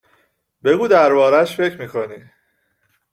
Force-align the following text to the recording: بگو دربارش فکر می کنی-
بگو 0.63 0.87
دربارش 0.87 1.55
فکر 1.57 1.81
می 1.81 1.87
کنی- 1.87 2.31